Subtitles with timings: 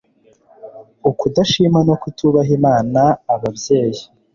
[1.09, 3.01] ukudashima no kutubaha Imana
[3.33, 4.01] Ababyeyi